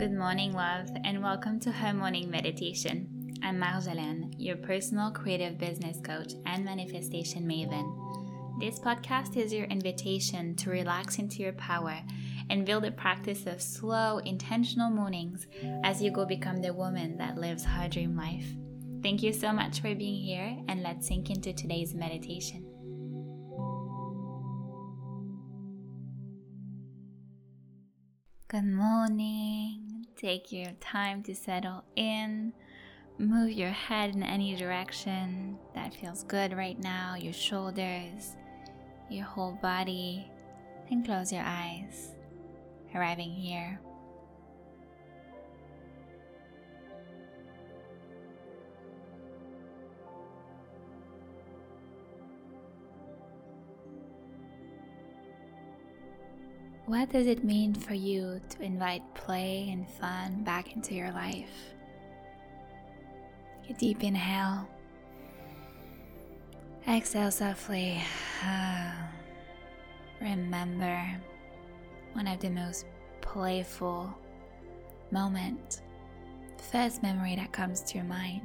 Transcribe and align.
Good 0.00 0.14
morning, 0.14 0.54
love, 0.54 0.88
and 1.04 1.22
welcome 1.22 1.60
to 1.60 1.70
her 1.70 1.92
morning 1.92 2.30
meditation. 2.30 3.36
I'm 3.42 3.60
Marjolaine, 3.60 4.32
your 4.38 4.56
personal 4.56 5.10
creative 5.10 5.58
business 5.58 5.98
coach 6.02 6.32
and 6.46 6.64
manifestation 6.64 7.46
maven. 7.46 8.58
This 8.58 8.78
podcast 8.78 9.36
is 9.36 9.52
your 9.52 9.66
invitation 9.66 10.56
to 10.56 10.70
relax 10.70 11.18
into 11.18 11.42
your 11.42 11.52
power 11.52 12.00
and 12.48 12.64
build 12.64 12.86
a 12.86 12.92
practice 12.92 13.44
of 13.44 13.60
slow, 13.60 14.16
intentional 14.24 14.88
mornings 14.88 15.46
as 15.84 16.00
you 16.00 16.10
go 16.10 16.24
become 16.24 16.62
the 16.62 16.72
woman 16.72 17.18
that 17.18 17.36
lives 17.36 17.66
her 17.66 17.86
dream 17.86 18.16
life. 18.16 18.46
Thank 19.02 19.22
you 19.22 19.34
so 19.34 19.52
much 19.52 19.80
for 19.80 19.94
being 19.94 20.24
here, 20.24 20.56
and 20.66 20.82
let's 20.82 21.06
sink 21.08 21.28
into 21.28 21.52
today's 21.52 21.94
meditation. 21.94 22.64
Good 28.48 28.64
morning. 28.64 29.89
Take 30.20 30.52
your 30.52 30.72
time 30.80 31.22
to 31.22 31.34
settle 31.34 31.82
in. 31.96 32.52
Move 33.16 33.52
your 33.52 33.70
head 33.70 34.14
in 34.14 34.22
any 34.22 34.54
direction 34.54 35.56
that 35.74 35.94
feels 35.94 36.24
good 36.24 36.54
right 36.54 36.78
now, 36.78 37.14
your 37.14 37.32
shoulders, 37.32 38.36
your 39.08 39.24
whole 39.24 39.58
body, 39.62 40.30
and 40.90 41.06
close 41.06 41.32
your 41.32 41.44
eyes. 41.46 42.14
Arriving 42.94 43.30
here. 43.30 43.80
What 56.90 57.10
does 57.10 57.28
it 57.28 57.44
mean 57.44 57.72
for 57.72 57.94
you 57.94 58.40
to 58.48 58.62
invite 58.64 59.14
play 59.14 59.68
and 59.70 59.88
fun 59.88 60.42
back 60.42 60.74
into 60.74 60.92
your 60.92 61.12
life? 61.12 61.72
A 63.68 63.74
deep 63.74 64.02
inhale. 64.02 64.68
Exhale 66.88 67.30
softly. 67.30 68.02
Remember 70.20 71.00
one 72.14 72.26
of 72.26 72.40
the 72.40 72.50
most 72.50 72.86
playful 73.20 74.12
moment, 75.12 75.82
first 76.72 77.04
memory 77.04 77.36
that 77.36 77.52
comes 77.52 77.82
to 77.82 77.98
your 77.98 78.06
mind. 78.06 78.44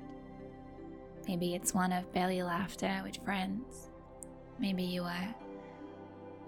Maybe 1.28 1.56
it's 1.56 1.74
one 1.74 1.92
of 1.92 2.14
belly 2.14 2.44
laughter 2.44 3.02
with 3.04 3.18
friends. 3.26 3.90
Maybe 4.60 4.84
you 4.84 5.02
are 5.02 5.34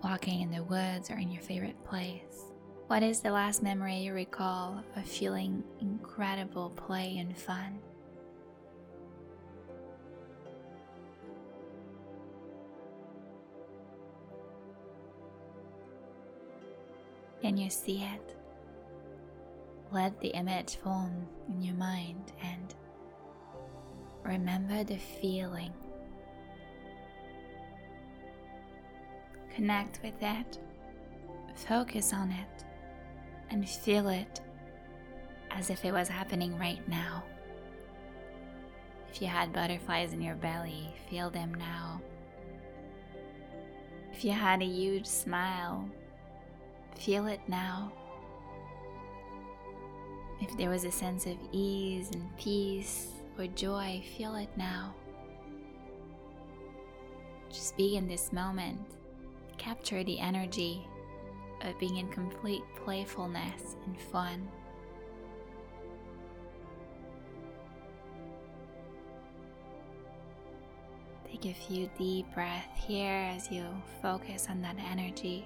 walking 0.03 0.41
in 0.41 0.51
the 0.51 0.63
woods 0.63 1.09
or 1.09 1.15
in 1.15 1.31
your 1.31 1.41
favorite 1.41 1.83
place? 1.83 2.45
What 2.87 3.03
is 3.03 3.19
the 3.19 3.31
last 3.31 3.61
memory 3.61 3.97
you 3.97 4.13
recall 4.13 4.81
of 4.95 5.05
feeling 5.05 5.63
incredible 5.81 6.69
play 6.69 7.17
and 7.17 7.37
fun? 7.37 7.79
Can 17.41 17.57
you 17.57 17.69
see 17.69 18.03
it? 18.03 18.35
Let 19.91 20.19
the 20.19 20.29
image 20.29 20.75
form 20.77 21.27
in 21.49 21.61
your 21.61 21.75
mind 21.75 22.31
and 22.41 22.73
remember 24.23 24.83
the 24.83 24.97
feeling 24.97 25.73
Connect 29.57 29.99
with 30.03 30.21
it, 30.21 30.59
focus 31.55 32.13
on 32.13 32.29
it, 32.29 32.63
and 33.49 33.67
feel 33.67 34.07
it 34.07 34.39
as 35.49 35.71
if 35.71 35.83
it 35.83 35.91
was 35.91 36.07
happening 36.07 36.55
right 36.59 36.87
now. 36.87 37.23
If 39.11 39.19
you 39.19 39.27
had 39.27 39.51
butterflies 39.51 40.13
in 40.13 40.21
your 40.21 40.35
belly, 40.35 40.93
feel 41.09 41.31
them 41.31 41.55
now. 41.55 41.99
If 44.13 44.23
you 44.23 44.29
had 44.29 44.61
a 44.61 44.65
huge 44.65 45.07
smile, 45.07 45.89
feel 46.95 47.25
it 47.25 47.41
now. 47.47 47.91
If 50.39 50.55
there 50.55 50.69
was 50.69 50.83
a 50.83 50.91
sense 50.91 51.25
of 51.25 51.35
ease 51.51 52.11
and 52.13 52.37
peace 52.37 53.07
or 53.39 53.47
joy, 53.47 54.03
feel 54.15 54.35
it 54.35 54.49
now. 54.55 54.93
Just 57.49 57.75
be 57.75 57.95
in 57.95 58.07
this 58.07 58.31
moment 58.31 58.96
capture 59.67 60.01
the 60.05 60.17
energy 60.17 60.87
of 61.63 61.77
being 61.77 61.97
in 61.97 62.07
complete 62.07 62.63
playfulness 62.85 63.75
and 63.85 63.99
fun. 63.99 64.47
Take 71.29 71.45
a 71.45 71.53
few 71.53 71.89
deep 71.97 72.33
breaths 72.33 72.85
here 72.87 73.29
as 73.35 73.51
you 73.51 73.65
focus 74.01 74.47
on 74.49 74.61
that 74.61 74.77
energy. 74.89 75.45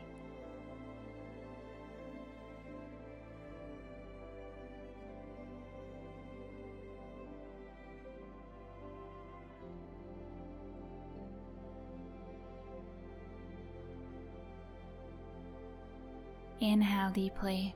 Inhale 16.61 17.09
deeply. 17.09 17.75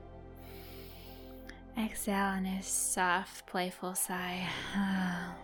Exhale 1.76 2.34
in 2.34 2.46
a 2.46 2.62
soft, 2.62 3.44
playful 3.44 3.96
sigh. 3.96 4.48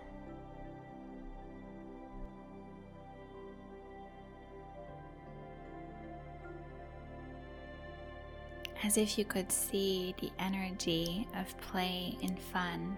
As 8.84 8.96
if 8.96 9.18
you 9.18 9.24
could 9.24 9.50
see 9.50 10.14
the 10.20 10.30
energy 10.38 11.26
of 11.36 11.60
play 11.60 12.16
and 12.22 12.38
fun 12.38 12.96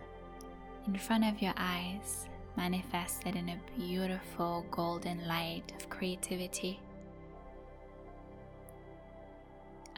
in 0.86 0.94
front 0.98 1.24
of 1.24 1.40
your 1.40 1.54
eyes, 1.56 2.28
manifested 2.54 3.34
in 3.34 3.48
a 3.48 3.58
beautiful 3.78 4.66
golden 4.70 5.26
light 5.26 5.72
of 5.74 5.88
creativity. 5.88 6.78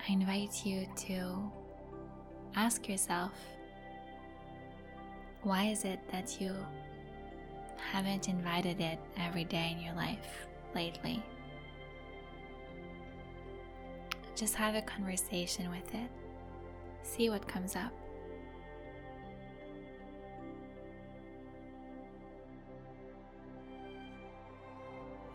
I 0.08 0.12
invite 0.12 0.64
you 0.64 0.86
to 1.08 1.50
ask 2.54 2.88
yourself 2.88 3.32
why 5.42 5.64
is 5.64 5.84
it 5.84 5.98
that 6.12 6.40
you 6.40 6.54
haven't 7.76 8.28
invited 8.28 8.80
it 8.80 9.00
every 9.18 9.44
day 9.44 9.74
in 9.76 9.84
your 9.84 9.94
life 9.94 10.46
lately? 10.76 11.22
Just 14.36 14.54
have 14.54 14.76
a 14.76 14.82
conversation 14.82 15.70
with 15.70 15.92
it, 15.92 16.10
see 17.02 17.28
what 17.28 17.46
comes 17.48 17.74
up. 17.74 17.92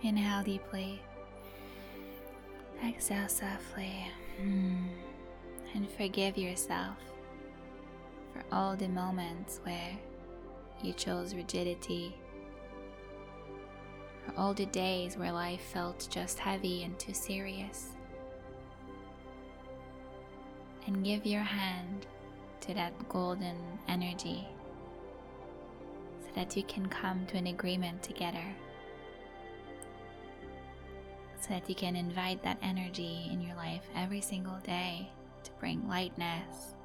Inhale 0.02 0.44
deeply, 0.44 1.02
exhale 2.86 3.28
softly. 3.28 4.12
Hmm. 4.40 4.88
And 5.74 5.90
forgive 5.90 6.38
yourself 6.38 6.98
for 8.34 8.44
all 8.52 8.76
the 8.76 8.88
moments 8.88 9.60
where 9.64 9.98
you 10.82 10.94
chose 10.94 11.34
rigidity, 11.34 12.16
for 14.26 14.34
all 14.38 14.54
the 14.54 14.66
days 14.68 15.18
where 15.18 15.32
life 15.32 15.62
felt 15.62 16.08
just 16.10 16.40
heavy 16.40 16.84
and 16.84 16.98
too 17.00 17.14
serious. 17.14 17.90
And 20.88 21.04
give 21.04 21.26
your 21.26 21.42
hand 21.42 22.08
to 22.62 22.74
that 22.74 22.94
golden 23.08 23.58
energy 23.88 24.48
so 26.22 26.30
that 26.36 26.58
you 26.58 26.64
can 26.64 26.88
come 26.88 27.26
to 27.28 27.38
an 27.38 27.48
agreement 27.48 28.04
together 28.04 28.44
so 31.42 31.50
that 31.50 31.68
you 31.68 31.76
can 31.76 31.96
invite 31.96 32.44
that 32.44 32.60
energy 32.62 33.28
in 33.32 33.42
your 33.42 33.56
life 33.56 33.84
every 33.96 34.22
single 34.22 34.60
day 34.60 35.10
to 35.44 35.52
bring 35.60 35.88
lightness 35.88 36.76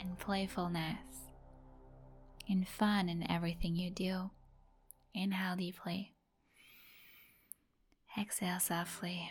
and 0.00 0.18
playfulness 0.18 0.98
and 2.48 2.66
fun 2.66 3.08
in 3.08 3.30
everything 3.30 3.76
you 3.76 3.90
do. 3.90 4.30
Inhale 5.14 5.56
deeply, 5.56 6.14
exhale 8.18 8.58
softly. 8.58 9.30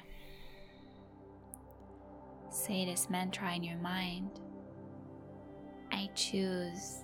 Say 2.50 2.86
this 2.86 3.10
mantra 3.10 3.54
in 3.54 3.64
your 3.64 3.78
mind 3.78 4.40
I 5.92 6.10
choose 6.16 7.04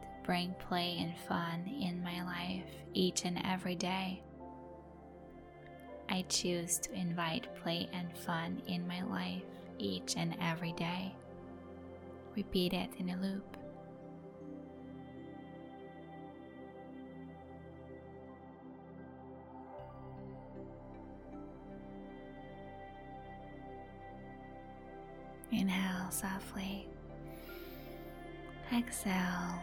to 0.00 0.06
bring 0.24 0.54
play 0.58 0.96
and 0.98 1.16
fun 1.26 1.66
in 1.66 2.02
my 2.02 2.22
life 2.24 2.70
each 2.94 3.24
and 3.24 3.40
every 3.44 3.74
day. 3.74 4.22
I 6.10 6.24
choose 6.28 6.78
to 6.78 6.92
invite 6.94 7.54
play 7.62 7.88
and 7.92 8.16
fun 8.16 8.62
in 8.66 8.86
my 8.86 9.02
life 9.02 9.42
each 9.78 10.16
and 10.16 10.36
every 10.40 10.72
day. 10.72 11.14
repeat 12.36 12.72
it 12.72 12.90
in 12.98 13.10
a 13.10 13.16
loop. 13.16 13.56
Inhale 25.50 26.10
softly. 26.10 26.86
Exhale. 28.72 29.62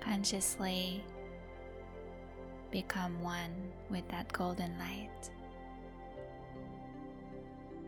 Consciously 0.00 1.02
become 2.70 3.20
one 3.22 3.54
with 3.88 4.06
that 4.08 4.32
golden 4.32 4.78
light. 4.78 5.30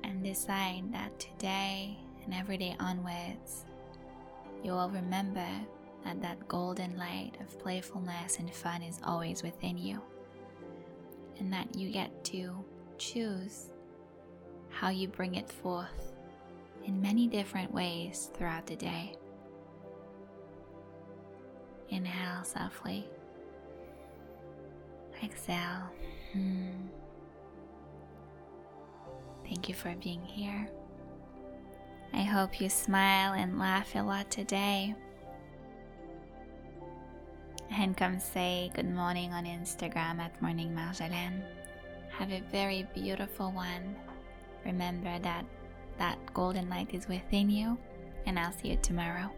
And 0.04 0.22
decide 0.22 0.92
that 0.92 1.18
today 1.18 1.96
and 2.24 2.34
every 2.34 2.56
day 2.56 2.76
onwards, 2.80 3.64
you 4.62 4.72
will 4.72 4.90
remember 4.90 5.48
that 6.04 6.20
that 6.20 6.48
golden 6.48 6.96
light 6.98 7.32
of 7.40 7.58
playfulness 7.58 8.38
and 8.38 8.52
fun 8.52 8.82
is 8.82 8.98
always 9.04 9.42
within 9.42 9.78
you. 9.78 10.00
And 11.38 11.52
that 11.52 11.74
you 11.76 11.90
get 11.90 12.24
to 12.24 12.64
choose 12.98 13.70
how 14.68 14.90
you 14.90 15.08
bring 15.08 15.34
it 15.34 15.50
forth 15.50 16.12
in 16.84 17.00
many 17.00 17.26
different 17.26 17.72
ways 17.72 18.30
throughout 18.34 18.66
the 18.66 18.76
day. 18.76 19.16
Inhale 21.88 22.44
softly. 22.44 23.06
Exhale. 25.22 25.90
Hmm. 26.32 26.88
Thank 29.44 29.68
you 29.68 29.74
for 29.74 29.94
being 30.02 30.24
here. 30.24 30.68
I 32.14 32.22
hope 32.22 32.60
you 32.60 32.68
smile 32.68 33.34
and 33.34 33.58
laugh 33.58 33.94
a 33.94 34.02
lot 34.02 34.30
today. 34.30 34.94
And 37.70 37.96
come 37.96 38.20
say 38.20 38.70
good 38.74 38.90
morning 38.90 39.32
on 39.32 39.44
Instagram 39.44 40.18
at 40.18 40.40
Morning 40.42 40.74
Marjolaine. 40.74 41.42
Have 42.10 42.30
a 42.30 42.42
very 42.50 42.86
beautiful 42.94 43.50
one. 43.50 43.96
Remember 44.64 45.18
that 45.20 45.44
that 45.98 46.18
golden 46.34 46.68
light 46.68 46.92
is 46.92 47.08
within 47.08 47.48
you, 47.48 47.78
and 48.26 48.38
I'll 48.38 48.52
see 48.52 48.68
you 48.68 48.78
tomorrow. 48.82 49.30